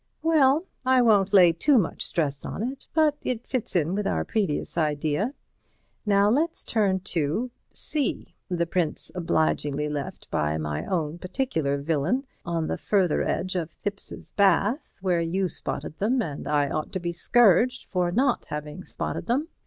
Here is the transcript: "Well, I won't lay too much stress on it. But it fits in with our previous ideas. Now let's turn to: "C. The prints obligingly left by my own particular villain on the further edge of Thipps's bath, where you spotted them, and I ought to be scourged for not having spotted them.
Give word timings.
"Well, 0.23 0.65
I 0.83 1.03
won't 1.03 1.31
lay 1.31 1.53
too 1.53 1.77
much 1.77 2.03
stress 2.03 2.43
on 2.43 2.63
it. 2.63 2.87
But 2.91 3.17
it 3.21 3.45
fits 3.45 3.75
in 3.75 3.93
with 3.93 4.07
our 4.07 4.25
previous 4.25 4.75
ideas. 4.75 5.29
Now 6.07 6.27
let's 6.27 6.65
turn 6.65 7.01
to: 7.01 7.51
"C. 7.71 8.33
The 8.49 8.65
prints 8.65 9.11
obligingly 9.13 9.87
left 9.89 10.27
by 10.31 10.57
my 10.57 10.87
own 10.87 11.19
particular 11.19 11.77
villain 11.77 12.25
on 12.43 12.65
the 12.65 12.77
further 12.79 13.21
edge 13.21 13.55
of 13.55 13.69
Thipps's 13.73 14.31
bath, 14.31 14.89
where 15.01 15.21
you 15.21 15.47
spotted 15.47 15.99
them, 15.99 16.19
and 16.23 16.47
I 16.47 16.67
ought 16.71 16.91
to 16.93 16.99
be 16.99 17.11
scourged 17.11 17.85
for 17.85 18.11
not 18.11 18.45
having 18.45 18.83
spotted 18.83 19.27
them. 19.27 19.49